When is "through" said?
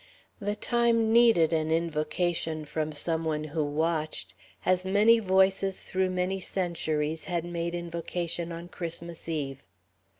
5.83-6.09